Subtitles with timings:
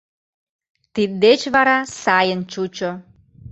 [0.93, 2.91] Тиддеч вара сайын чучо